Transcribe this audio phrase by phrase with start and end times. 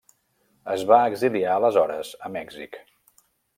[0.75, 2.83] Es va exiliar aleshores a Mèxic.